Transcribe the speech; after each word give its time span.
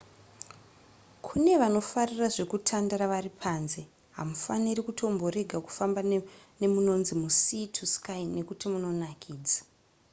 kune 1.25 1.53
vanofarira 1.61 2.27
zvekutandara 2.35 3.05
vari 3.13 3.31
panze 3.41 3.81
hamufaniri 4.17 4.81
kutomborega 4.87 5.57
kufamba 5.65 5.99
nemunonzi 6.61 7.13
musea 7.21 7.65
to 7.75 7.83
sky 7.95 8.21
nekuti 8.35 8.65
munonakidza 8.73 9.59